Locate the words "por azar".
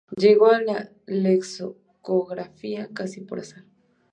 3.21-3.65